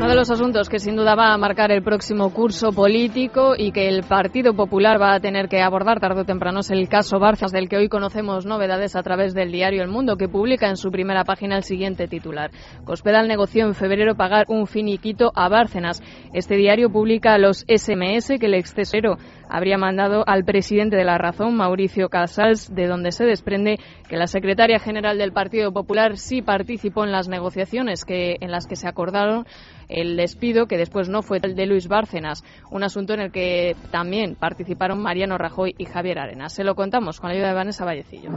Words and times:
Uno 0.00 0.08
de 0.08 0.14
los 0.14 0.30
asuntos 0.30 0.70
que 0.70 0.78
sin 0.78 0.96
duda 0.96 1.14
va 1.14 1.34
a 1.34 1.36
marcar 1.36 1.70
el 1.70 1.82
próximo 1.82 2.32
curso 2.32 2.72
político 2.72 3.52
y 3.54 3.70
que 3.70 3.86
el 3.86 4.02
Partido 4.02 4.54
Popular 4.54 4.98
va 4.98 5.12
a 5.12 5.20
tener 5.20 5.46
que 5.46 5.60
abordar 5.60 6.00
tarde 6.00 6.22
o 6.22 6.24
temprano 6.24 6.60
es 6.60 6.70
el 6.70 6.88
caso 6.88 7.18
Bárcenas, 7.18 7.52
del 7.52 7.68
que 7.68 7.76
hoy 7.76 7.90
conocemos 7.90 8.46
novedades 8.46 8.96
a 8.96 9.02
través 9.02 9.34
del 9.34 9.52
diario 9.52 9.82
El 9.82 9.90
Mundo, 9.90 10.16
que 10.16 10.26
publica 10.26 10.70
en 10.70 10.78
su 10.78 10.90
primera 10.90 11.24
página 11.24 11.58
el 11.58 11.64
siguiente 11.64 12.08
titular. 12.08 12.50
Cospedal 12.86 13.28
negoció 13.28 13.66
en 13.66 13.74
febrero 13.74 14.14
pagar 14.14 14.46
un 14.48 14.66
finiquito 14.66 15.32
a 15.34 15.50
Bárcenas. 15.50 16.02
Este 16.32 16.56
diario 16.56 16.88
publica 16.88 17.36
los 17.36 17.66
SMS 17.68 18.38
que 18.40 18.46
el 18.46 18.54
excesero 18.54 19.18
habría 19.50 19.76
mandado 19.76 20.24
al 20.26 20.44
presidente 20.44 20.96
de 20.96 21.04
la 21.04 21.18
Razón, 21.18 21.56
Mauricio 21.56 22.08
Casals, 22.08 22.74
de 22.74 22.86
donde 22.86 23.12
se 23.12 23.26
desprende 23.26 23.78
que 24.08 24.16
la 24.16 24.28
secretaria 24.28 24.78
general 24.78 25.18
del 25.18 25.32
Partido 25.32 25.72
Popular 25.72 26.16
sí 26.16 26.40
participó 26.40 27.04
en 27.04 27.12
las 27.12 27.28
negociaciones 27.28 28.06
que, 28.06 28.36
en 28.40 28.50
las 28.50 28.66
que 28.66 28.76
se 28.76 28.88
acordaron 28.88 29.44
el 29.90 30.16
despido, 30.16 30.66
que 30.66 30.78
después 30.78 31.08
no 31.08 31.22
fue 31.22 31.40
el 31.42 31.54
de 31.54 31.66
Luis 31.66 31.88
Bárcenas, 31.88 32.44
un 32.70 32.82
asunto 32.82 33.14
en 33.14 33.20
el 33.20 33.32
que 33.32 33.76
también 33.90 34.36
participaron 34.36 35.02
Mariano 35.02 35.36
Rajoy 35.36 35.74
y 35.76 35.84
Javier 35.84 36.18
Arenas. 36.18 36.52
Se 36.52 36.64
lo 36.64 36.74
contamos 36.74 37.20
con 37.20 37.28
la 37.28 37.34
ayuda 37.34 37.48
de 37.48 37.54
Vanessa 37.54 37.84
Vallecillo. 37.84 38.30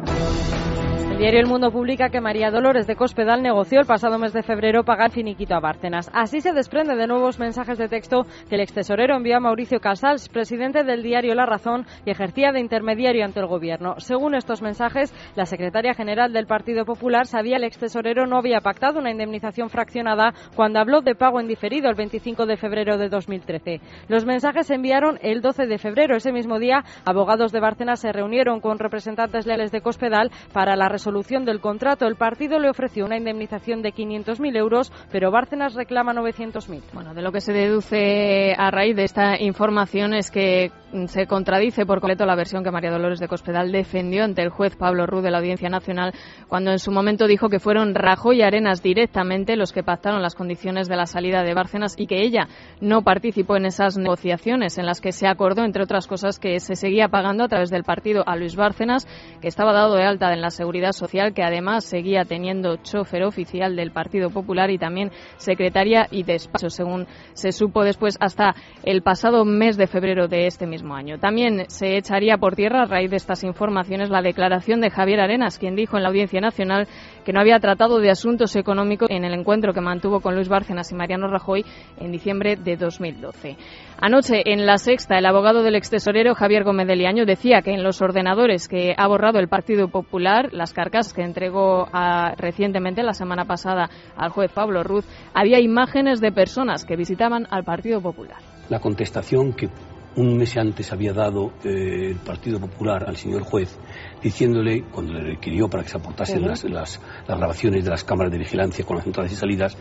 El 1.14 1.20
diario 1.20 1.42
El 1.42 1.46
Mundo 1.46 1.70
publica 1.70 2.10
que 2.10 2.20
María 2.20 2.50
Dolores 2.50 2.88
de 2.88 2.96
Cospedal 2.96 3.44
negoció 3.44 3.80
el 3.80 3.86
pasado 3.86 4.18
mes 4.18 4.34
de 4.34 4.42
febrero 4.42 4.84
pagar 4.84 5.12
finiquito 5.12 5.54
a 5.54 5.60
Bárcenas. 5.60 6.10
Así 6.12 6.42
se 6.42 6.54
desprende 6.54 6.96
de 6.96 7.06
nuevos 7.06 7.38
mensajes 7.38 7.78
de 7.78 7.88
texto 7.88 8.24
que 8.50 8.56
el 8.56 8.62
extesorero 8.62 9.16
envió 9.16 9.38
a 9.38 9.40
Mauricio 9.40 9.80
Casals, 9.80 10.28
presidente 10.28 10.84
del 10.84 11.04
diario 11.04 11.36
La 11.36 11.46
Razón, 11.46 11.86
y 12.04 12.10
ejercía 12.10 12.52
de 12.52 12.60
intermediario 12.60 13.24
ante 13.24 13.40
el 13.42 13.46
gobierno. 13.46 13.94
Según 14.00 14.34
estos 14.34 14.64
mensajes, 14.64 15.14
la 15.36 15.46
secretaria 15.46 15.94
general 15.94 16.34
del 16.34 16.48
Partido 16.48 16.84
Popular 16.84 17.28
sabía 17.28 17.58
que 17.58 17.58
el 17.58 17.64
extesorero 17.66 18.26
no 18.26 18.38
había 18.38 18.62
pactado 18.62 18.98
una 18.98 19.12
indemnización 19.12 19.70
fraccionada 19.70 20.34
cuando 20.56 20.80
habló 20.80 21.02
de 21.02 21.14
pago 21.14 21.40
en 21.40 21.48
diferido 21.48 21.92
el 21.92 21.96
25 21.96 22.48
de 22.48 22.58
febrero 22.58 22.98
de 22.98 23.10
2013. 23.10 23.82
Los 24.08 24.26
mensajes 24.26 24.66
se 24.66 24.76
enviaron 24.76 25.20
el 25.22 25.42
12 25.42 25.68
de 25.68 25.78
febrero. 25.78 26.16
Ese 26.16 26.32
mismo 26.32 26.58
día, 26.58 26.84
abogados 27.06 27.52
de 27.52 27.60
Bárcenas 27.60 28.00
se 28.00 28.12
reunieron 28.12 28.62
con 28.62 28.80
representantes 28.80 29.46
leales 29.46 29.72
de 29.72 29.82
Cospedal 29.82 30.32
para 30.54 30.76
la 30.76 30.90
resolución 30.90 31.03
del 31.04 31.60
contrato. 31.60 32.06
El 32.06 32.16
partido 32.16 32.60
le 32.60 32.70
ofreció 32.70 33.06
una 33.06 33.18
indemnización 33.18 33.82
de 33.82 33.94
500.000 33.94 34.58
euros, 34.58 34.92
pero 35.12 35.32
Bárcenas 35.32 35.74
reclama 35.74 36.14
900.000. 36.14 36.82
Bueno, 36.94 37.14
de 37.14 37.22
lo 37.22 37.32
que 37.32 37.42
se 37.42 37.54
deduce 37.54 38.54
a 38.58 38.72
raíz 38.72 38.96
de 38.96 39.04
esta 39.04 39.40
información 39.40 40.14
es 40.14 40.32
que 40.32 40.72
se 41.08 41.26
contradice 41.26 41.86
por 41.86 42.00
completo 42.00 42.26
la 42.26 42.36
versión 42.36 42.64
que 42.64 42.72
María 42.72 42.92
Dolores 42.92 43.20
de 43.20 43.28
Cospedal 43.28 43.72
defendió 43.72 44.24
ante 44.24 44.44
el 44.44 44.50
juez 44.50 44.76
Pablo 44.76 45.08
Ruz 45.08 45.24
de 45.24 45.32
la 45.32 45.40
Audiencia 45.40 45.70
Nacional 45.70 46.14
cuando 46.48 46.72
en 46.72 46.78
su 46.78 46.92
momento 46.92 47.26
dijo 47.26 47.50
que 47.50 47.60
fueron 47.60 47.96
Rajoy 47.96 48.38
y 48.38 48.42
Arenas 48.44 48.84
directamente 48.84 49.56
los 49.56 49.72
que 49.72 49.82
pactaron 49.82 50.22
las 50.22 50.36
condiciones 50.36 50.88
de 50.88 50.96
la 50.96 51.08
salida 51.08 51.42
de 51.44 51.56
Bárcenas 51.56 51.96
y 51.98 52.06
que 52.06 52.22
ella 52.22 52.48
no 52.80 53.02
participó 53.02 53.58
en 53.58 53.66
esas 53.66 53.98
negociaciones 53.98 54.78
en 54.78 54.86
las 54.86 55.02
que 55.02 55.12
se 55.12 55.28
acordó, 55.28 55.64
entre 55.64 55.84
otras 55.84 56.06
cosas, 56.06 56.38
que 56.40 56.60
se 56.60 56.76
seguía 56.76 57.08
pagando 57.08 57.44
a 57.44 57.48
través 57.48 57.72
del 57.72 57.84
partido 57.84 58.24
a 58.28 58.36
Luis 58.36 58.56
Bárcenas, 58.56 59.08
que 59.42 59.48
estaba 59.48 59.74
dado 59.74 59.96
de 59.96 60.04
alta 60.04 60.32
en 60.32 60.42
la 60.42 60.52
Seguridad 60.52 60.92
Social, 60.92 61.34
que 61.34 61.44
además 61.44 61.86
seguía 61.86 62.26
teniendo 62.26 62.78
chofer 62.78 63.24
oficial 63.24 63.76
del 63.76 63.92
Partido 63.92 64.30
Popular 64.30 64.70
y 64.70 64.78
también 64.78 65.12
secretaria 65.38 66.08
y 66.12 66.24
despacho, 66.24 66.70
según 66.70 67.08
se 67.34 67.52
supo 67.52 67.84
después 67.84 68.18
hasta 68.20 68.56
el 68.84 69.02
pasado 69.02 69.44
mes 69.44 69.78
de 69.78 69.88
febrero 69.88 70.28
de 70.28 70.46
este 70.46 70.68
mismo 70.68 70.83
También 71.20 71.64
se 71.70 71.98
echaría 71.98 72.38
por 72.38 72.56
tierra, 72.56 72.84
a 72.84 72.86
raíz 72.86 73.10
de 73.10 73.16
estas 73.16 73.44
informaciones, 73.46 74.10
la 74.10 74.22
declaración 74.22 74.82
de 74.82 74.90
Javier 74.90 75.22
Arenas, 75.22 75.58
quien 75.58 75.76
dijo 75.76 75.96
en 75.96 76.04
la 76.04 76.10
Audiencia 76.10 76.42
Nacional 76.42 76.88
que 77.24 77.32
no 77.32 77.40
había 77.40 77.60
tratado 77.60 78.00
de 78.00 78.10
asuntos 78.10 78.56
económicos 78.58 79.10
en 79.10 79.24
el 79.24 79.34
encuentro 79.34 79.74
que 79.74 79.80
mantuvo 79.80 80.20
con 80.20 80.36
Luis 80.36 80.50
Bárcenas 80.50 80.92
y 80.92 80.96
Mariano 80.96 81.28
Rajoy 81.28 81.64
en 82.02 82.12
diciembre 82.12 82.58
de 82.58 82.76
2012. 82.76 83.56
Anoche, 84.02 84.42
en 84.46 84.66
la 84.66 84.78
sexta, 84.78 85.18
el 85.18 85.26
abogado 85.26 85.64
del 85.64 85.76
extesorero 85.76 86.36
Javier 86.36 86.66
Gómez 86.66 86.88
de 86.88 86.98
Liaño 86.98 87.26
decía 87.26 87.62
que 87.62 87.72
en 87.72 87.84
los 87.84 88.02
ordenadores 88.02 88.68
que 88.68 88.94
ha 88.98 89.08
borrado 89.08 89.40
el 89.40 89.48
Partido 89.48 89.88
Popular, 89.88 90.50
las 90.52 90.74
carcas 90.74 91.14
que 91.14 91.22
entregó 91.22 91.88
a, 91.94 92.34
recientemente, 92.36 93.04
la 93.04 93.14
semana 93.14 93.46
pasada, 93.46 93.90
al 94.18 94.32
juez 94.32 94.52
Pablo 94.52 94.84
Ruz, 94.84 95.06
había 95.34 95.62
imágenes 95.62 96.20
de 96.20 96.34
personas 96.34 96.84
que 96.84 96.98
visitaban 96.98 97.48
al 97.50 97.64
Partido 97.64 98.02
Popular. 98.02 98.40
La 98.70 98.80
contestación 98.80 99.54
que 99.54 99.70
un 100.16 100.38
mes 100.38 100.56
antes 100.58 100.92
había 100.92 101.14
dado 101.14 101.54
eh, 101.64 102.10
el 102.12 102.18
Partido 102.18 102.60
Popular 102.60 103.06
al 103.08 103.18
señor 103.18 103.44
juez 103.44 103.78
diciéndole, 104.22 104.84
cuando 104.84 105.14
le 105.14 105.22
requirió 105.22 105.70
para 105.70 105.84
que 105.84 105.90
se 105.90 105.98
aportasen 105.98 106.48
las, 106.48 106.64
las, 106.66 107.02
las, 107.28 107.38
grabaciones 107.38 107.84
de 107.84 107.90
las 107.90 108.04
cámaras 108.04 108.32
de 108.32 108.38
vigilancia 108.38 108.86
con 108.86 108.98
las 108.98 109.06
entradas 109.06 109.32
y 109.32 109.36
salidas, 109.36 109.78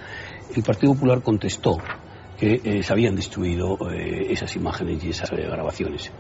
el 0.55 0.63
Partido 0.63 0.95
Popular 0.95 1.23
contestó 1.23 1.79
que 2.39 2.61
eh, 2.65 2.83
se 2.83 2.93
habían 2.93 3.15
destruido 3.15 3.79
eh, 3.91 4.27
esas 4.31 4.57
imágenes 4.57 5.05
y 5.05 5.11
esas 5.11 5.31
grabaciones. 5.31 6.11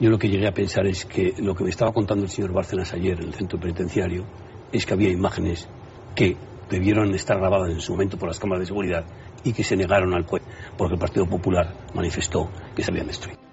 Yo 0.00 0.10
lo 0.10 0.18
que 0.18 0.28
llegué 0.28 0.48
a 0.48 0.52
pensar 0.52 0.86
es 0.86 1.04
que 1.04 1.34
lo 1.38 1.54
que 1.54 1.64
me 1.64 1.70
estaba 1.70 1.92
contando 1.92 2.24
el 2.24 2.30
señor 2.30 2.52
Bárcenas 2.52 2.92
ayer 2.92 3.20
en 3.20 3.28
el 3.28 3.34
centro 3.34 3.60
penitenciario 3.60 4.24
es 4.72 4.84
que 4.86 4.94
había 4.94 5.10
imágenes 5.10 5.68
que 6.16 6.36
debieron 6.68 7.14
estar 7.14 7.38
grabadas 7.38 7.70
en 7.70 7.80
su 7.80 7.92
momento 7.92 8.18
por 8.18 8.28
las 8.28 8.40
cámaras 8.40 8.62
de 8.62 8.66
seguridad 8.66 9.04
y 9.44 9.52
que 9.52 9.62
se 9.62 9.76
negaron 9.76 10.14
al 10.14 10.24
juez 10.24 10.42
porque 10.76 10.94
el 10.94 11.00
Partido 11.00 11.26
Popular 11.26 11.74
manifestó 11.94 12.50
que 12.74 12.82
se 12.82 12.90
habían 12.90 13.06
destruido. 13.06 13.44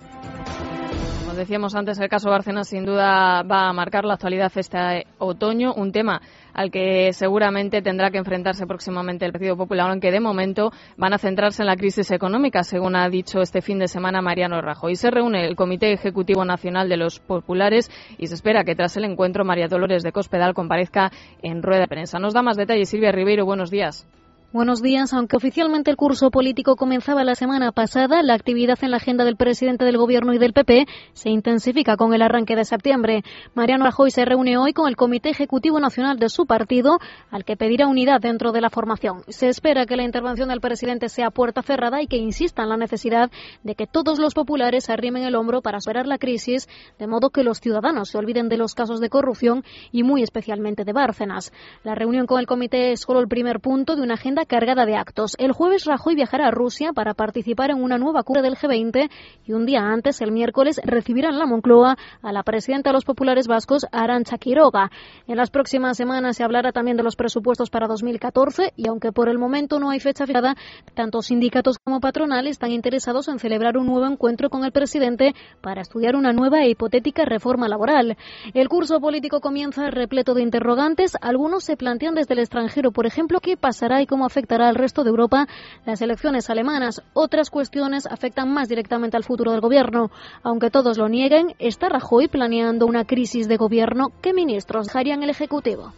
Como 1.32 1.40
decíamos 1.40 1.76
antes, 1.76 1.98
el 1.98 2.10
caso 2.10 2.30
Bárcenas 2.30 2.68
sin 2.68 2.84
duda 2.84 3.42
va 3.44 3.70
a 3.70 3.74
marcar 3.74 4.04
la 4.04 4.16
actualidad 4.16 4.52
este 4.54 5.06
otoño, 5.18 5.74
un 5.74 5.94
tema 5.94 6.22
al 6.54 6.72
que 6.72 7.14
seguramente 7.14 7.82
tendrá 7.82 8.12
que 8.12 8.18
enfrentarse 8.18 8.68
próximamente 8.68 9.26
el 9.26 9.32
Partido 9.32 9.56
Popular, 9.56 9.90
aunque 9.90 10.12
de 10.12 10.20
momento 10.20 10.74
van 10.98 11.14
a 11.14 11.18
centrarse 11.18 11.64
en 11.64 11.68
la 11.68 11.78
crisis 11.78 12.12
económica, 12.12 12.64
según 12.64 12.98
ha 12.98 13.08
dicho 13.08 13.40
este 13.40 13.62
fin 13.62 13.80
de 13.80 13.88
semana 13.88 14.22
Mariano 14.22 14.62
Rajoy. 14.62 14.96
Se 14.96 15.10
reúne 15.10 15.48
el 15.48 15.56
Comité 15.56 15.94
Ejecutivo 15.94 16.44
Nacional 16.44 16.90
de 16.90 16.98
los 16.98 17.22
Populares 17.22 17.90
y 18.18 18.28
se 18.28 18.36
espera 18.36 18.66
que 18.66 18.76
tras 18.76 18.98
el 18.98 19.06
encuentro 19.06 19.46
María 19.46 19.70
Dolores 19.70 20.04
de 20.04 20.12
Cospedal 20.12 20.54
comparezca 20.54 21.14
en 21.42 21.64
rueda 21.64 21.80
de 21.80 21.88
prensa. 21.88 22.20
Nos 22.20 22.34
da 22.34 22.42
más 22.42 22.58
detalles 22.58 22.90
Silvia 22.90 23.14
Ribeiro. 23.14 23.46
Buenos 23.46 23.72
días. 23.72 24.06
Buenos 24.54 24.82
días. 24.82 25.14
Aunque 25.14 25.38
oficialmente 25.38 25.92
el 25.92 25.96
curso 25.96 26.30
político 26.30 26.76
comenzaba 26.76 27.24
la 27.24 27.36
semana 27.36 27.72
pasada, 27.72 28.22
la 28.22 28.34
actividad 28.34 28.78
en 28.82 28.92
la 28.92 28.98
agenda 28.98 29.24
del 29.24 29.38
presidente 29.38 29.86
del 29.86 29.96
Gobierno 29.96 30.34
y 30.34 30.40
del 30.40 30.52
PP 30.52 30.88
se 31.14 31.30
intensifica 31.30 31.96
con 31.96 32.14
el 32.14 32.22
arranque 32.22 32.58
de 32.58 32.66
septiembre. 32.66 33.24
Mariano 33.54 33.86
Rajoy 33.86 34.12
se 34.12 34.26
reúne 34.26 34.58
hoy 34.58 34.74
con 34.74 34.90
el 34.90 34.98
Comité 34.98 35.30
Ejecutivo 35.30 35.80
Nacional 35.80 36.20
de 36.20 36.28
su 36.28 36.48
partido, 36.48 37.00
al 37.30 37.46
que 37.46 37.56
pedirá 37.56 37.88
unidad 37.88 38.20
dentro 38.20 38.52
de 38.52 38.60
la 38.60 38.70
formación. 38.70 39.24
Se 39.30 39.48
espera 39.48 39.86
que 39.86 39.96
la 39.96 40.04
intervención 40.04 40.50
del 40.50 40.60
presidente 40.60 41.08
sea 41.08 41.32
puerta 41.32 41.62
cerrada 41.62 42.02
y 42.02 42.08
que 42.08 42.18
insista 42.18 42.64
en 42.64 42.70
la 42.70 42.76
necesidad 42.76 43.32
de 43.64 43.76
que 43.76 43.88
todos 43.88 44.20
los 44.20 44.34
populares 44.34 44.90
arrimen 44.90 45.24
el 45.24 45.36
hombro 45.36 45.62
para 45.62 45.80
superar 45.80 46.08
la 46.08 46.18
crisis, 46.18 46.68
de 47.00 47.08
modo 47.08 47.30
que 47.30 47.46
los 47.46 47.62
ciudadanos 47.62 48.10
se 48.10 48.18
olviden 48.18 48.50
de 48.50 48.58
los 48.58 48.76
casos 48.76 49.00
de 49.00 49.10
corrupción 49.10 49.64
y 49.94 50.04
muy 50.04 50.24
especialmente 50.24 50.84
de 50.84 50.92
Bárcenas. 50.92 51.54
La 51.86 51.96
reunión 51.96 52.26
con 52.26 52.38
el 52.38 52.48
comité 52.48 52.92
es 52.92 53.00
solo 53.00 53.22
el 53.22 53.30
primer 53.30 53.62
punto 53.62 53.96
de 53.96 54.02
una 54.02 54.16
agenda 54.16 54.41
cargada 54.46 54.86
de 54.86 54.96
actos. 54.96 55.36
El 55.38 55.52
jueves 55.52 55.86
Rajoy 55.86 56.16
viajará 56.16 56.48
a 56.48 56.52
Rusia 56.52 56.92
para 56.94 57.14
participar 57.14 57.72
en 57.72 57.82
una 57.82 57.98
nueva 57.98 58.24
cura 58.24 58.42
del 58.42 58.56
G20 58.56 59.10
y 59.46 59.54
un 59.54 59.66
día 59.66 59.82
antes, 59.82 60.22
el 60.22 60.32
miércoles, 60.32 60.80
recibirá 60.84 61.30
en 61.30 61.40
la 61.40 61.46
Moncloa 61.46 61.98
a 62.22 62.32
la 62.32 62.44
presidenta 62.44 62.90
de 62.90 62.94
los 62.94 63.06
populares 63.06 63.48
vascos, 63.48 63.86
Arancha 63.92 64.38
Quiroga. 64.38 64.92
En 65.28 65.38
las 65.38 65.50
próximas 65.50 65.98
semanas 65.98 66.38
se 66.38 66.44
hablará 66.44 66.72
también 66.72 66.98
de 66.98 67.04
los 67.04 67.16
presupuestos 67.16 67.70
para 67.70 67.88
2014 67.88 68.74
y 68.76 68.88
aunque 68.88 69.12
por 69.12 69.30
el 69.30 69.38
momento 69.38 69.80
no 69.80 69.90
hay 69.90 70.00
fecha 70.00 70.26
fijada, 70.26 70.56
tanto 70.94 71.22
sindicatos 71.22 71.78
como 71.80 72.00
patronales 72.00 72.52
están 72.52 72.72
interesados 72.72 73.28
en 73.28 73.40
celebrar 73.40 73.78
un 73.78 73.88
nuevo 73.88 74.06
encuentro 74.06 74.50
con 74.50 74.64
el 74.64 74.72
presidente 74.72 75.34
para 75.62 75.82
estudiar 75.82 76.16
una 76.16 76.34
nueva 76.34 76.64
e 76.64 76.70
hipotética 76.70 77.26
reforma 77.26 77.68
laboral. 77.68 78.18
El 78.54 78.70
curso 78.70 79.00
político 79.00 79.42
comienza 79.42 79.90
repleto 79.90 80.34
de 80.34 80.42
interrogantes. 80.42 81.14
Algunos 81.22 81.64
se 81.64 81.78
plantean 81.78 82.16
desde 82.16 82.34
el 82.34 82.40
extranjero, 82.40 82.92
por 82.92 83.06
ejemplo, 83.06 83.40
qué 83.40 83.58
pasará 83.58 84.02
y 84.02 84.08
cómo 84.08 84.26
afectará 84.32 84.70
al 84.70 84.76
resto 84.76 85.04
de 85.04 85.10
Europa 85.10 85.48
las 85.86 86.02
elecciones 86.02 86.50
alemanas. 86.50 87.02
Otras 87.14 87.50
cuestiones 87.50 88.06
afectan 88.08 88.52
más 88.52 88.70
directamente 88.70 89.18
al 89.18 89.24
futuro 89.24 89.52
del 89.52 89.62
gobierno. 89.62 90.10
Aunque 90.42 90.72
todos 90.72 90.98
lo 90.98 91.10
nieguen, 91.10 91.54
está 91.60 91.90
Rajoy 91.90 92.30
planeando 92.30 92.86
una 92.86 93.06
crisis 93.06 93.48
de 93.48 93.58
gobierno. 93.58 94.12
¿Qué 94.22 94.34
ministros 94.34 94.88
dejarían 94.88 95.24
el 95.24 95.30
Ejecutivo? 95.30 95.94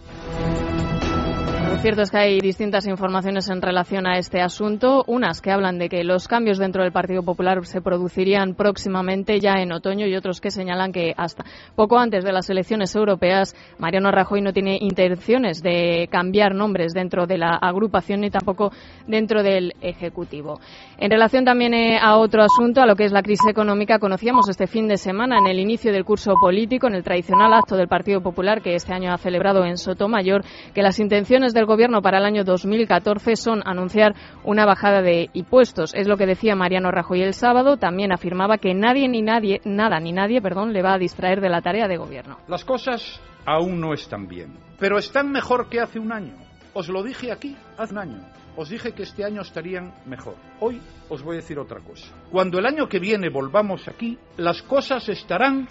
Lo 1.73 1.79
cierto 1.79 2.03
es 2.03 2.11
que 2.11 2.17
hay 2.17 2.39
distintas 2.39 2.85
informaciones 2.85 3.49
en 3.49 3.59
relación 3.59 4.05
a 4.05 4.19
este 4.19 4.39
asunto, 4.41 5.03
unas 5.07 5.41
que 5.41 5.49
hablan 5.49 5.79
de 5.79 5.89
que 5.89 6.03
los 6.03 6.27
cambios 6.27 6.59
dentro 6.59 6.83
del 6.83 6.91
Partido 6.91 7.23
Popular 7.23 7.65
se 7.65 7.81
producirían 7.81 8.53
próximamente 8.53 9.39
ya 9.39 9.55
en 9.55 9.71
otoño 9.71 10.05
y 10.05 10.15
otros 10.15 10.39
que 10.39 10.51
señalan 10.51 10.91
que 10.91 11.15
hasta 11.17 11.43
poco 11.75 11.97
antes 11.97 12.23
de 12.23 12.31
las 12.31 12.47
elecciones 12.51 12.95
europeas 12.95 13.55
Mariano 13.79 14.11
Rajoy 14.11 14.41
no 14.41 14.53
tiene 14.53 14.77
intenciones 14.79 15.63
de 15.63 16.07
cambiar 16.11 16.53
nombres 16.53 16.93
dentro 16.93 17.25
de 17.25 17.39
la 17.39 17.55
agrupación 17.55 18.21
ni 18.21 18.29
tampoco 18.29 18.71
dentro 19.07 19.41
del 19.41 19.73
Ejecutivo. 19.81 20.59
En 20.99 21.09
relación 21.09 21.43
también 21.43 21.73
eh, 21.73 21.97
a 21.99 22.17
otro 22.17 22.43
asunto, 22.43 22.81
a 22.81 22.85
lo 22.85 22.95
que 22.95 23.05
es 23.05 23.11
la 23.11 23.23
crisis 23.23 23.49
económica, 23.49 23.97
conocíamos 23.97 24.47
este 24.47 24.67
fin 24.67 24.87
de 24.87 24.97
semana 24.97 25.39
en 25.39 25.47
el 25.47 25.59
inicio 25.59 25.91
del 25.91 26.05
curso 26.05 26.35
político, 26.39 26.85
en 26.85 26.93
el 26.93 27.03
tradicional 27.03 27.51
acto 27.51 27.75
del 27.75 27.87
Partido 27.87 28.21
Popular 28.21 28.61
que 28.61 28.75
este 28.75 28.93
año 28.93 29.11
ha 29.11 29.17
celebrado 29.17 29.65
en 29.65 29.77
Sotomayor, 29.77 30.43
que 30.75 30.83
las 30.83 30.99
intenciones 30.99 31.55
del 31.63 31.67
Gobierno 31.67 32.01
para 32.01 32.17
el 32.17 32.25
año 32.25 32.43
2014 32.43 33.37
son 33.37 33.61
anunciar 33.65 34.15
una 34.43 34.65
bajada 34.65 35.01
de 35.01 35.29
impuestos. 35.31 35.93
Es 35.93 36.07
lo 36.09 36.17
que 36.17 36.25
decía 36.25 36.57
Mariano 36.57 36.91
Rajoy 36.91 37.21
el 37.21 37.33
sábado. 37.33 37.77
También 37.77 38.11
afirmaba 38.11 38.57
que 38.57 38.73
nadie 38.73 39.07
ni 39.07 39.21
nadie, 39.21 39.61
nada 39.63 39.97
ni 40.01 40.11
nadie, 40.11 40.41
perdón, 40.41 40.73
le 40.73 40.81
va 40.81 40.95
a 40.95 40.97
distraer 40.97 41.39
de 41.39 41.47
la 41.47 41.61
tarea 41.61 41.87
de 41.87 41.95
Gobierno. 41.95 42.37
Las 42.49 42.65
cosas 42.65 43.21
aún 43.45 43.79
no 43.79 43.93
están 43.93 44.27
bien, 44.27 44.57
pero 44.77 44.97
están 44.97 45.31
mejor 45.31 45.69
que 45.69 45.79
hace 45.79 45.99
un 45.99 46.11
año. 46.11 46.33
Os 46.73 46.89
lo 46.89 47.01
dije 47.01 47.31
aquí 47.31 47.55
hace 47.77 47.93
un 47.93 47.99
año. 47.99 48.19
Os 48.57 48.67
dije 48.67 48.91
que 48.91 49.03
este 49.03 49.23
año 49.23 49.41
estarían 49.41 49.93
mejor. 50.05 50.35
Hoy 50.59 50.81
os 51.07 51.23
voy 51.23 51.37
a 51.37 51.39
decir 51.39 51.57
otra 51.57 51.79
cosa. 51.79 52.13
Cuando 52.29 52.59
el 52.59 52.65
año 52.65 52.89
que 52.89 52.99
viene 52.99 53.29
volvamos 53.29 53.87
aquí, 53.87 54.17
las 54.35 54.61
cosas 54.63 55.07
estarán 55.07 55.69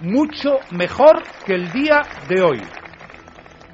mucho 0.00 0.58
mejor 0.72 1.22
que 1.46 1.54
el 1.54 1.70
día 1.70 2.02
de 2.28 2.42
hoy. 2.42 2.60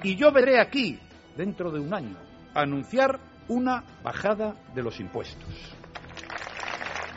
Y 0.03 0.17
yo 0.17 0.31
veré 0.31 0.61
aquí, 0.61 0.99
dentro 1.37 1.71
de 1.71 1.81
un 1.81 1.93
año, 1.95 2.17
anunciar 2.55 3.19
una 3.49 3.85
bajada 4.03 4.55
de 4.75 4.83
los 4.83 5.01
impuestos. 5.01 5.49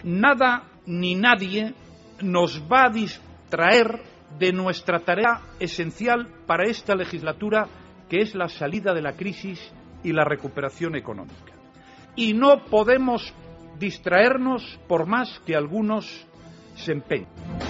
Nada 0.03 0.63
ni 0.85 1.15
nadie 1.15 1.73
nos 2.21 2.61
va 2.71 2.85
a 2.85 2.89
distraer 2.89 4.01
de 4.37 4.51
nuestra 4.51 4.99
tarea 4.99 5.41
esencial 5.59 6.27
para 6.45 6.69
esta 6.69 6.95
legislatura, 6.95 7.67
que 8.09 8.21
es 8.21 8.35
la 8.35 8.49
salida 8.49 8.93
de 8.93 9.01
la 9.01 9.13
crisis 9.13 9.59
y 10.03 10.11
la 10.11 10.23
recuperación 10.23 10.95
económica. 10.95 11.53
Y 12.15 12.33
no 12.33 12.65
podemos 12.65 13.33
distraernos 13.79 14.79
por 14.87 15.05
más 15.05 15.39
que 15.45 15.55
algunos 15.55 16.27
se 16.75 16.91
empeñen 16.93 17.66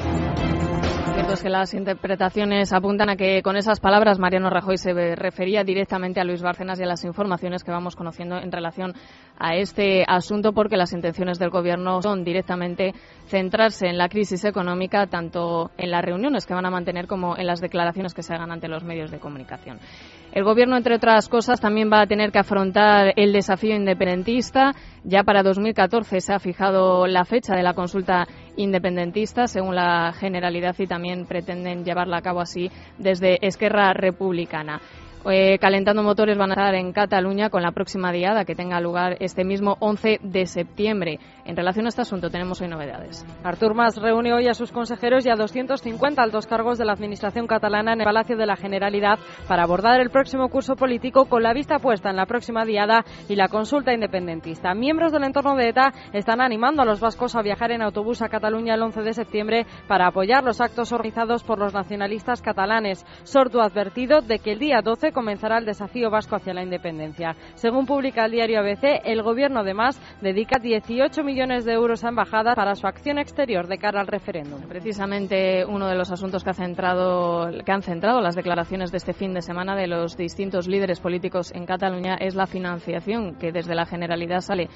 cierto 1.27 1.33
es 1.33 1.44
que 1.44 1.50
las 1.50 1.74
interpretaciones 1.74 2.71
apuntan 2.71 3.09
a 3.09 3.18
que 3.18 3.41
con 3.41 3.57
esas 3.57 3.81
palabras 3.81 4.18
Mariano 4.18 4.50
Rajoy 4.50 4.77
se 4.77 4.94
refería 5.15 5.65
directamente 5.65 6.21
a 6.21 6.24
Luis 6.24 6.41
Bárcenas 6.41 6.79
y 6.79 6.83
a 6.83 6.85
las 6.85 7.03
informaciones 7.03 7.65
que 7.65 7.71
vamos 7.71 7.97
conociendo 7.97 8.38
en 8.38 8.50
relación 8.50 8.94
a 9.38 9.56
este 9.56 10.06
asunto, 10.07 10.53
porque 10.53 10.77
las 10.77 10.94
intenciones 10.94 11.38
del 11.38 11.50
Gobierno 11.50 12.01
son 12.01 12.24
directamente 12.24 12.94
centrarse 13.27 13.88
en 13.88 13.97
la 13.97 14.07
crisis 14.07 14.45
económica, 14.45 15.07
tanto 15.07 15.71
en 15.77 15.91
las 15.91 16.03
reuniones 16.03 16.45
que 16.45 16.53
van 16.53 16.65
a 16.65 16.69
mantener 16.69 17.07
como 17.07 17.38
en 17.38 17.45
las 17.45 17.59
declaraciones 17.59 18.13
que 18.13 18.24
se 18.24 18.33
hagan 18.33 18.51
ante 18.51 18.69
los 18.69 18.85
medios 18.85 19.12
de 19.12 19.19
comunicación. 19.19 19.79
El 20.31 20.44
Gobierno, 20.44 20.77
entre 20.77 20.95
otras 20.95 21.29
cosas, 21.29 21.59
también 21.59 21.91
va 21.91 22.01
a 22.01 22.07
tener 22.07 22.31
que 22.31 22.39
afrontar 22.39 23.13
el 23.15 23.33
desafío 23.33 23.75
independentista. 23.75 24.74
Ya 25.03 25.24
para 25.24 25.41
2014 25.41 26.21
se 26.21 26.33
ha 26.33 26.39
fijado 26.39 27.07
la 27.07 27.25
fecha 27.25 27.56
de 27.56 27.63
la 27.63 27.74
consulta 27.74 28.27
independentista, 28.56 29.47
según 29.47 29.75
la 29.75 30.13
Generalidad, 30.13 30.75
y 30.77 30.85
también 30.85 31.25
pretenden 31.25 31.83
llevarla 31.83 32.18
a 32.18 32.21
cabo 32.21 32.41
así 32.41 32.69
desde 32.97 33.38
Esquerra 33.41 33.94
Republicana. 33.94 34.81
Eh, 35.29 35.57
calentando 35.59 36.03
motores 36.03 36.38
van 36.38 36.51
a 36.51 36.53
estar 36.53 36.75
en 36.75 36.94
Cataluña 36.94 37.50
con 37.50 37.62
la 37.62 37.71
próxima 37.71 38.13
diada 38.13 38.45
que 38.45 38.56
tenga 38.56 38.79
lugar 38.79 39.18
este 39.19 39.44
mismo 39.44 39.75
11 39.79 40.19
de 40.24 40.45
septiembre. 40.45 41.19
En 41.47 41.55
relación 41.55 41.85
a 41.85 41.89
este 41.89 42.01
asunto 42.01 42.29
tenemos 42.29 42.59
hoy 42.59 42.67
novedades. 42.67 43.25
Artur 43.41 43.73
Mas 43.73 43.95
reúne 43.95 44.33
hoy 44.33 44.49
a 44.49 44.53
sus 44.53 44.73
consejeros 44.73 45.25
y 45.25 45.29
a 45.29 45.38
250 45.38 46.21
altos 46.21 46.45
cargos 46.45 46.77
de 46.77 46.83
la 46.83 46.91
Administración 46.91 47.47
catalana 47.47 47.94
en 47.94 48.01
el 48.01 48.05
Palacio 48.05 48.35
de 48.35 48.45
la 48.45 48.57
Generalidad 48.57 49.17
para 49.47 49.63
abordar 49.63 50.01
el 50.01 50.09
próximo 50.09 50.49
curso 50.49 50.75
político 50.75 51.29
con 51.29 51.44
la 51.44 51.53
vista 51.53 51.79
puesta 51.79 52.09
en 52.09 52.17
la 52.17 52.25
próxima 52.25 52.65
diada 52.65 53.05
y 53.29 53.38
la 53.38 53.47
consulta 53.47 53.94
independentista. 53.94 54.73
Miembros 54.73 55.13
del 55.13 55.23
entorno 55.23 55.55
de 55.55 55.69
ETA 55.69 55.94
están 56.11 56.41
animando 56.41 56.81
a 56.81 56.85
los 56.85 56.99
vascos 56.99 57.33
a 57.38 57.41
viajar 57.41 57.71
en 57.71 57.81
autobús 57.81 58.21
a 58.21 58.27
Cataluña 58.27 58.75
el 58.75 58.83
11 58.83 59.01
de 59.03 59.13
septiembre 59.13 59.65
para 59.88 60.07
apoyar 60.07 60.43
los 60.43 60.59
actos 60.59 60.91
organizados 60.91 61.45
por 61.45 61.59
los 61.59 61.73
nacionalistas 61.73 62.41
catalanes. 62.41 63.05
Sortu 63.23 63.61
ha 63.61 63.67
advertido 63.67 64.19
de 64.19 64.39
que 64.39 64.51
el 64.51 64.59
día 64.59 64.81
12 64.83 65.13
comenzará 65.13 65.59
el 65.59 65.65
desafío 65.65 66.09
vasco 66.09 66.35
hacia 66.35 66.53
la 66.53 66.63
independencia. 66.63 67.38
Según 67.55 67.85
publica 67.85 68.25
el 68.25 68.31
diario 68.31 68.59
ABC, 68.59 69.00
el 69.05 69.23
gobierno 69.23 69.61
además 69.61 69.97
dedica 70.19 70.59
18 70.59 71.23
millones 71.23 71.37
de 71.38 71.72
euros 71.72 72.04
a 72.04 72.10
embajadas 72.10 72.56
para 72.56 72.74
su 72.74 72.88
acción 72.88 73.19
exterior 73.19 73.68
de 73.68 73.78
cara 73.78 74.01
al 74.01 74.07
referéndum. 74.07 74.60
Precisamente 74.68 75.63
uno 75.66 75.88
de 75.88 75.94
los 75.94 76.10
asuntos 76.10 76.44
que, 76.44 76.50
que 76.50 77.72
han 77.72 77.84
centrado 77.84 78.22
las 78.22 78.36
declaraciones 78.36 78.92
de 78.92 78.98
este 78.98 79.13
fin 79.13 79.36
de 79.36 79.44
semana 79.44 79.75
de 79.75 79.86
los 79.86 80.18
distintos 80.18 80.68
líderes 80.68 81.00
políticos 81.00 81.51
en 81.54 81.68
Cataluña 81.68 82.16
es 82.16 82.34
la 82.34 82.48
financiación 82.48 83.36
que 83.36 83.51
desde 83.51 83.75
la 83.75 83.86
Generalidad 83.86 84.42
sale 84.42 84.68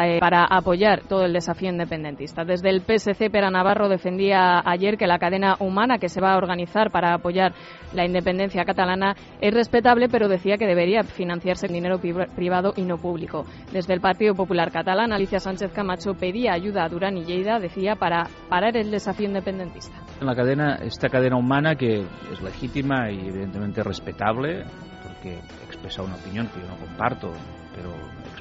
eh, 0.00 0.18
para 0.20 0.44
apoyar 0.44 1.02
todo 1.08 1.24
el 1.24 1.32
desafío 1.32 1.70
independentista. 1.70 2.44
Desde 2.44 2.70
el 2.70 2.82
PSC, 2.82 3.30
Pera 3.30 3.50
Navarro 3.50 3.88
defendía 3.88 4.62
ayer 4.64 4.96
que 4.96 5.06
la 5.06 5.18
cadena 5.18 5.56
humana 5.58 5.98
que 5.98 6.08
se 6.08 6.20
va 6.20 6.32
a 6.32 6.36
organizar 6.36 6.90
para 6.90 7.14
apoyar 7.14 7.52
la 7.92 8.04
independencia 8.04 8.64
catalana 8.64 9.14
es 9.40 9.52
respetable, 9.52 10.08
pero 10.08 10.28
decía 10.28 10.56
que 10.56 10.66
debería 10.66 11.02
financiarse 11.02 11.66
en 11.66 11.74
dinero 11.74 12.00
privado 12.34 12.72
y 12.76 12.82
no 12.82 12.98
público. 12.98 13.44
Desde 13.72 13.94
el 13.94 14.00
Partido 14.00 14.34
Popular 14.34 14.70
Catalán, 14.70 15.12
Alicia 15.12 15.40
Sánchez 15.40 15.72
Camacho 15.72 16.14
pedía 16.14 16.52
ayuda 16.52 16.84
a 16.84 16.88
Durán 16.88 17.16
y 17.18 17.24
Lleida, 17.24 17.58
decía, 17.58 17.96
para 17.96 18.28
parar 18.48 18.76
el 18.76 18.90
desafío 18.90 19.26
independentista. 19.26 19.94
La 20.20 20.34
cadena, 20.34 20.76
esta 20.76 21.08
cadena 21.08 21.36
humana 21.36 21.74
que 21.74 22.00
es 22.32 22.42
legítima 22.42 23.10
y 23.10 23.18
evidentemente 23.18 23.82
respetable, 23.82 24.64
porque 25.02 25.38
expresa 25.66 26.02
una 26.02 26.14
opinión 26.14 26.48
que 26.48 26.60
yo 26.60 26.68
no 26.68 26.76
comparto, 26.76 27.32
pero 27.74 27.92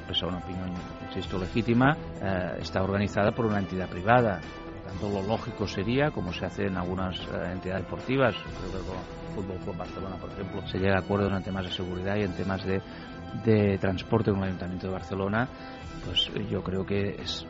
expresa 0.02 0.28
una 0.28 0.40
opinión 0.40 0.72
insisto, 1.08 1.38
legítima, 1.38 1.98
eh, 2.22 2.58
está 2.60 2.84
organizada 2.84 3.32
por 3.32 3.46
una 3.46 3.60
entidad 3.60 3.88
privada. 3.90 4.40
Tanto, 4.86 5.10
lo 5.10 5.22
lógico 5.26 5.68
sería, 5.68 6.12
como 6.12 6.34
se 6.34 6.46
hace 6.46 6.66
en 6.66 6.78
algunas 6.78 7.18
eh, 7.20 7.52
entidades 7.52 7.86
deportivas, 7.86 8.36
creo 8.36 8.82
que 8.82 8.88
con 8.88 8.98
el 8.98 9.36
Fútbol 9.36 9.58
Club 9.60 9.78
Barcelona, 9.78 10.16
por 10.18 10.32
ejemplo, 10.32 10.68
se 10.68 10.80
llega 10.80 10.98
a 10.98 11.00
acuerdos 11.00 11.32
en 11.32 11.44
temas 11.44 11.66
de 11.66 11.72
seguridad 11.72 12.16
y 12.18 12.24
en 12.24 12.34
temas 12.34 12.66
de, 12.66 12.82
de 13.46 13.78
transporte 13.78 14.32
en 14.32 14.38
el 14.38 14.44
Ayuntamiento 14.44 14.88
de 14.88 14.94
Barcelona, 14.94 15.48
pues 16.06 16.32
yo 16.50 16.62
creo 16.62 16.86
que 16.86 17.22
es 17.22 17.46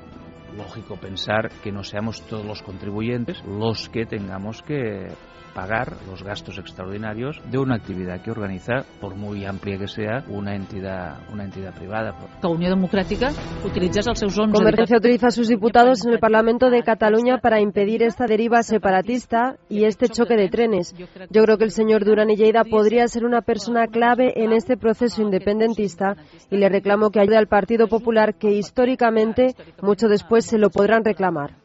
lógico 0.56 0.98
pensar 0.98 1.50
que 1.64 1.72
no 1.72 1.84
seamos 1.84 2.22
todos 2.28 2.46
los 2.46 2.62
contribuyentes 2.62 3.42
los 3.46 3.90
que 3.90 4.06
tengamos 4.06 4.62
que 4.62 5.08
pagar 5.54 5.98
los 6.10 6.24
gastos 6.24 6.58
extraordinarios 6.58 7.42
de 7.50 7.58
una 7.58 7.76
actividad 7.76 8.22
que 8.22 8.32
organiza, 8.32 8.86
por 9.00 9.16
muy 9.16 9.46
amplia 9.46 9.78
que 9.78 9.88
sea, 9.88 10.24
una 10.28 10.56
entidad, 10.56 11.20
una 11.32 11.44
entidad 11.44 11.74
privada. 11.74 12.16
Que 12.42 12.48
Unió 12.48 12.70
Democrática 12.70 13.32
utiliza 13.66 14.02
els 14.02 14.20
seus 14.20 14.38
11... 14.38 14.54
Convergencia 14.54 14.98
utiliza 14.98 15.28
a 15.28 15.32
sus 15.32 15.48
diputados 15.48 16.06
en 16.06 16.14
el 16.14 16.20
Parlamento 16.20 16.70
de 16.70 16.84
Cataluña 16.84 17.40
para 17.40 17.60
impedir 17.60 18.04
esta 18.04 18.26
deriva 18.26 18.64
separatista 18.64 19.58
y 19.70 19.86
este 19.86 20.10
choque 20.10 20.36
de 20.36 20.50
trenes. 20.50 20.94
Yo 21.30 21.44
creo 21.44 21.58
que 21.58 21.64
el 21.64 21.72
señor 21.72 22.06
Durán 22.06 22.30
y 22.30 22.36
Lleida 22.36 22.64
podría 22.64 23.08
ser 23.08 23.26
una 23.26 23.42
persona 23.42 23.88
clave 23.88 24.34
en 24.36 24.54
este 24.54 24.78
proceso 24.78 25.22
independentista 25.22 26.16
y 26.50 26.58
le 26.58 26.70
reclamo 26.70 27.12
que 27.12 27.20
ayude 27.20 27.38
al 27.38 27.48
Partido 27.48 27.88
Popular 27.88 28.36
que 28.36 28.52
históricamente 28.52 29.56
mucho 29.82 30.08
después 30.08 30.46
se 30.46 30.58
lo 30.58 30.70
podrán 30.70 31.04
reclamar. 31.04 31.61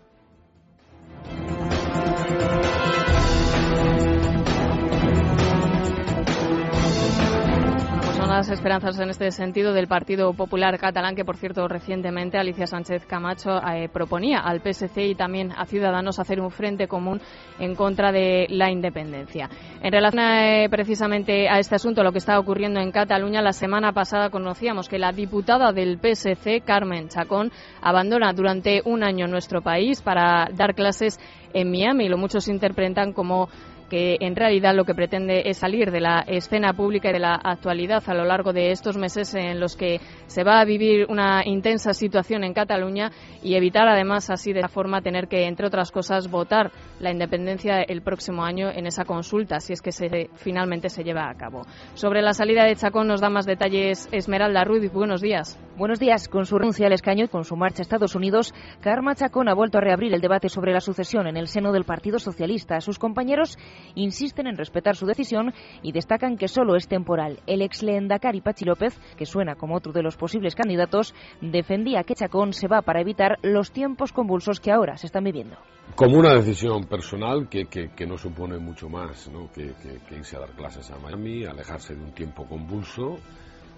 Las 8.36 8.50
esperanzas 8.50 8.98
en 8.98 9.08
este 9.08 9.30
sentido 9.30 9.72
del 9.72 9.88
Partido 9.88 10.34
Popular 10.34 10.78
Catalán, 10.78 11.16
que 11.16 11.24
por 11.24 11.38
cierto 11.38 11.66
recientemente 11.68 12.36
Alicia 12.36 12.66
Sánchez 12.66 13.06
Camacho 13.06 13.62
eh, 13.66 13.88
proponía 13.90 14.40
al 14.40 14.60
PSC 14.60 15.06
y 15.06 15.14
también 15.14 15.52
a 15.56 15.64
Ciudadanos 15.64 16.18
hacer 16.18 16.42
un 16.42 16.50
frente 16.50 16.86
común 16.86 17.18
en 17.58 17.74
contra 17.74 18.12
de 18.12 18.46
la 18.50 18.70
independencia. 18.70 19.48
En 19.80 19.90
relación 19.90 20.22
eh, 20.22 20.68
precisamente 20.70 21.48
a 21.48 21.58
este 21.58 21.76
asunto, 21.76 22.02
lo 22.02 22.12
que 22.12 22.18
está 22.18 22.38
ocurriendo 22.38 22.78
en 22.78 22.92
Cataluña, 22.92 23.40
la 23.40 23.54
semana 23.54 23.92
pasada 23.92 24.28
conocíamos 24.28 24.90
que 24.90 24.98
la 24.98 25.12
diputada 25.12 25.72
del 25.72 25.98
PSC, 25.98 26.60
Carmen 26.62 27.08
Chacón, 27.08 27.50
abandona 27.80 28.34
durante 28.34 28.82
un 28.84 29.02
año 29.02 29.26
nuestro 29.28 29.62
país 29.62 30.02
para 30.02 30.50
dar 30.52 30.74
clases 30.74 31.18
en 31.54 31.70
Miami. 31.70 32.10
Lo 32.10 32.18
muchos 32.18 32.48
interpretan 32.48 33.14
como 33.14 33.48
que 33.88 34.16
en 34.20 34.36
realidad 34.36 34.74
lo 34.74 34.84
que 34.84 34.94
pretende 34.94 35.42
es 35.46 35.58
salir 35.58 35.90
de 35.90 36.00
la 36.00 36.24
escena 36.26 36.72
pública 36.72 37.10
y 37.10 37.12
de 37.12 37.18
la 37.18 37.34
actualidad 37.34 38.02
a 38.06 38.14
lo 38.14 38.24
largo 38.24 38.52
de 38.52 38.70
estos 38.70 38.96
meses 38.96 39.34
en 39.34 39.60
los 39.60 39.76
que 39.76 40.00
se 40.26 40.44
va 40.44 40.60
a 40.60 40.64
vivir 40.64 41.06
una 41.08 41.42
intensa 41.44 41.92
situación 41.94 42.44
en 42.44 42.54
Cataluña 42.54 43.10
y 43.42 43.54
evitar 43.54 43.88
además 43.88 44.30
así 44.30 44.52
de 44.52 44.60
esa 44.60 44.68
forma 44.68 45.02
tener 45.02 45.28
que, 45.28 45.46
entre 45.46 45.66
otras 45.66 45.90
cosas, 45.90 46.30
votar 46.30 46.70
la 47.00 47.10
independencia 47.10 47.82
el 47.82 48.02
próximo 48.02 48.44
año 48.44 48.70
en 48.70 48.86
esa 48.86 49.04
consulta, 49.04 49.60
si 49.60 49.72
es 49.72 49.82
que 49.82 49.92
se, 49.92 50.30
finalmente 50.34 50.88
se 50.88 51.04
lleva 51.04 51.28
a 51.28 51.34
cabo. 51.34 51.62
Sobre 51.94 52.22
la 52.22 52.32
salida 52.32 52.64
de 52.64 52.76
Chacón 52.76 53.06
nos 53.08 53.20
da 53.20 53.30
más 53.30 53.46
detalles 53.46 54.08
Esmeralda 54.12 54.64
Ruiz. 54.64 54.92
Buenos 54.92 55.20
días. 55.20 55.58
Buenos 55.76 56.00
días. 56.00 56.28
Con 56.28 56.46
su 56.46 56.56
renuncia 56.56 56.86
al 56.86 56.94
escaño 56.94 57.26
y 57.26 57.28
con 57.28 57.44
su 57.44 57.54
marcha 57.54 57.82
a 57.82 57.84
Estados 57.84 58.14
Unidos, 58.14 58.54
Karma 58.80 59.14
Chacón 59.14 59.46
ha 59.50 59.54
vuelto 59.54 59.76
a 59.76 59.82
reabrir 59.82 60.14
el 60.14 60.22
debate 60.22 60.48
sobre 60.48 60.72
la 60.72 60.80
sucesión 60.80 61.26
en 61.26 61.36
el 61.36 61.48
seno 61.48 61.70
del 61.70 61.84
Partido 61.84 62.18
Socialista. 62.18 62.80
Sus 62.80 62.98
compañeros 62.98 63.58
insisten 63.94 64.46
en 64.46 64.56
respetar 64.56 64.96
su 64.96 65.04
decisión 65.04 65.52
y 65.82 65.92
destacan 65.92 66.38
que 66.38 66.48
solo 66.48 66.76
es 66.76 66.88
temporal. 66.88 67.40
El 67.46 67.60
ex 67.60 67.82
Leendakari 67.82 68.40
Pachi 68.40 68.64
López, 68.64 68.98
que 69.18 69.26
suena 69.26 69.56
como 69.56 69.76
otro 69.76 69.92
de 69.92 70.02
los 70.02 70.16
posibles 70.16 70.54
candidatos, 70.54 71.14
defendía 71.42 72.04
que 72.04 72.14
Chacón 72.14 72.54
se 72.54 72.68
va 72.68 72.80
para 72.80 73.02
evitar 73.02 73.36
los 73.42 73.70
tiempos 73.70 74.14
convulsos 74.14 74.60
que 74.60 74.72
ahora 74.72 74.96
se 74.96 75.08
están 75.08 75.24
viviendo. 75.24 75.58
Como 75.94 76.16
una 76.16 76.32
decisión 76.32 76.84
personal 76.84 77.50
que, 77.50 77.66
que, 77.66 78.06
no 78.06 78.16
supone 78.16 78.56
mucho 78.56 78.88
más 78.88 79.28
¿no? 79.28 79.52
que, 79.52 79.74
que 80.08 80.14
irse 80.16 80.36
a 80.36 80.40
dar 80.40 80.52
clases 80.52 80.90
a 80.90 80.98
Miami, 80.98 81.44
alejarse 81.44 81.94
de 81.94 82.02
un 82.02 82.12
tiempo 82.12 82.46
convulso 82.46 83.18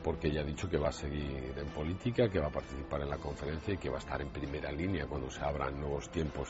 porque 0.02 0.28
ella 0.28 0.40
ha 0.40 0.44
dicho 0.44 0.68
que 0.68 0.78
va 0.78 0.88
a 0.88 0.92
seguir 0.92 1.54
en 1.56 1.66
política, 1.68 2.28
que 2.28 2.38
va 2.38 2.46
a 2.46 2.52
participar 2.52 3.02
en 3.02 3.10
la 3.10 3.18
conferencia 3.18 3.74
y 3.74 3.76
que 3.76 3.88
va 3.88 3.96
a 3.96 4.00
estar 4.00 4.20
en 4.20 4.28
primera 4.28 4.70
línea 4.72 5.06
cuando 5.06 5.30
se 5.30 5.44
abran 5.44 5.78
nuevos 5.78 6.10
tiempos 6.10 6.48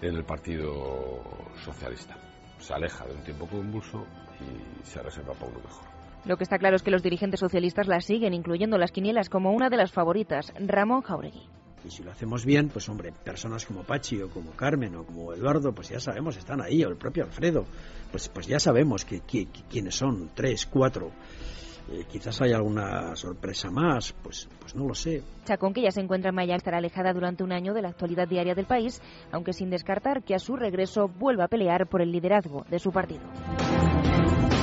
en 0.00 0.14
el 0.14 0.24
Partido 0.24 1.22
Socialista. 1.64 2.16
Se 2.58 2.74
aleja 2.74 3.06
de 3.06 3.14
un 3.14 3.24
tiempo 3.24 3.46
convulso 3.46 4.06
y 4.40 4.84
se 4.84 5.02
reserva 5.02 5.34
para 5.34 5.46
uno 5.46 5.60
mejor. 5.60 5.92
Lo 6.24 6.36
que 6.36 6.44
está 6.44 6.58
claro 6.58 6.76
es 6.76 6.82
que 6.82 6.92
los 6.92 7.02
dirigentes 7.02 7.40
socialistas 7.40 7.88
la 7.88 8.00
siguen, 8.00 8.32
incluyendo 8.32 8.78
las 8.78 8.92
quinielas 8.92 9.28
como 9.28 9.52
una 9.52 9.68
de 9.68 9.76
las 9.76 9.90
favoritas, 9.90 10.52
Ramón 10.58 11.02
Jauregui. 11.02 11.48
Y 11.84 11.90
si 11.90 12.04
lo 12.04 12.12
hacemos 12.12 12.44
bien, 12.44 12.68
pues 12.68 12.88
hombre, 12.88 13.12
personas 13.24 13.66
como 13.66 13.82
Pachi 13.82 14.22
o 14.22 14.30
como 14.30 14.52
Carmen 14.52 14.94
o 14.94 15.04
como 15.04 15.32
Eduardo, 15.32 15.72
pues 15.72 15.88
ya 15.88 15.98
sabemos, 15.98 16.36
están 16.36 16.60
ahí, 16.60 16.84
o 16.84 16.88
el 16.88 16.96
propio 16.96 17.24
Alfredo, 17.24 17.64
pues, 18.12 18.28
pues 18.28 18.46
ya 18.46 18.60
sabemos 18.60 19.04
que, 19.04 19.20
quiénes 19.20 19.96
son, 19.96 20.30
tres, 20.32 20.66
cuatro. 20.66 21.10
Eh, 21.90 22.04
quizás 22.10 22.40
haya 22.40 22.56
alguna 22.56 23.14
sorpresa 23.16 23.70
más, 23.70 24.12
pues, 24.22 24.48
pues 24.60 24.74
no 24.74 24.86
lo 24.86 24.94
sé. 24.94 25.22
Chacón, 25.44 25.72
que 25.72 25.82
ya 25.82 25.90
se 25.90 26.00
encuentra 26.00 26.30
en 26.30 26.36
Maya, 26.36 26.54
estará 26.54 26.78
alejada 26.78 27.12
durante 27.12 27.42
un 27.42 27.52
año 27.52 27.74
de 27.74 27.82
la 27.82 27.88
actualidad 27.88 28.28
diaria 28.28 28.54
del 28.54 28.66
país, 28.66 29.02
aunque 29.32 29.52
sin 29.52 29.70
descartar 29.70 30.22
que 30.22 30.34
a 30.34 30.38
su 30.38 30.56
regreso 30.56 31.08
vuelva 31.08 31.44
a 31.44 31.48
pelear 31.48 31.86
por 31.88 32.00
el 32.00 32.12
liderazgo 32.12 32.64
de 32.70 32.78
su 32.78 32.92
partido. 32.92 33.22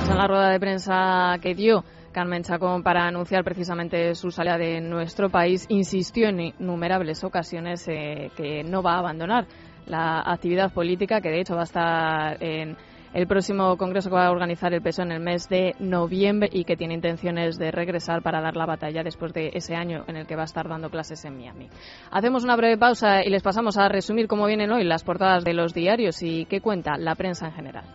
En 0.10 0.18
la 0.18 0.28
rueda 0.28 0.50
de 0.50 0.60
prensa 0.60 1.38
que 1.42 1.54
dio 1.54 1.84
Carmen 2.12 2.42
Chacón 2.42 2.82
para 2.82 3.06
anunciar 3.06 3.44
precisamente 3.44 4.16
su 4.16 4.32
salida 4.32 4.58
de 4.58 4.82
nuestro 4.82 5.30
país, 5.30 5.66
insistió 5.70 6.30
en 6.30 6.40
innumerables 6.40 7.24
ocasiones 7.24 7.88
eh, 7.88 8.32
que 8.36 8.64
no 8.64 8.82
va 8.82 8.96
a 8.96 9.00
abandonar 9.00 9.46
la 9.86 10.22
actividad 10.22 10.72
política, 10.72 11.22
que 11.22 11.30
de 11.30 11.42
hecho 11.42 11.56
va 11.56 11.62
a 11.62 11.64
estar 11.64 12.44
en 12.44 12.76
el 13.14 13.28
próximo 13.28 13.78
congreso 13.78 14.10
que 14.10 14.16
va 14.16 14.28
a 14.28 14.32
organizar 14.32 14.74
el 14.74 14.82
PSOE 14.82 15.06
en 15.06 15.12
el 15.12 15.20
mes 15.20 15.48
de 15.50 15.76
noviembre 15.80 16.50
y 16.52 16.64
que 16.64 16.76
tiene 16.76 16.94
intenciones 16.94 17.58
de 17.58 17.72
regresar 17.72 18.22
para 18.22 18.42
dar 18.42 18.56
la 18.56 18.66
batalla 18.66 19.04
después 19.04 19.34
de 19.34 19.52
ese 19.54 19.76
año 19.76 20.04
en 20.08 20.16
el 20.16 20.28
que 20.28 20.36
va 20.36 20.44
a 20.44 20.46
estar 20.46 20.68
dando 20.68 20.90
clases 20.90 21.24
en 21.26 21.38
Miami. 21.38 21.70
Hacemos 22.12 22.44
una 22.44 22.56
breve 22.56 22.78
pausa 22.78 23.24
y 23.24 23.30
les 23.30 23.44
pasamos 23.44 23.78
a 23.78 23.90
resumir 23.90 24.28
cómo 24.28 24.46
vienen 24.46 24.72
hoy 24.72 24.84
las 24.84 25.04
portadas 25.04 25.44
de 25.44 25.54
los 25.54 25.74
diarios 25.74 26.22
y 26.22 26.46
qué 26.46 26.62
cuenta 26.62 26.98
la 26.98 27.16
prensa 27.16 27.48
en 27.48 27.54
general. 27.54 27.86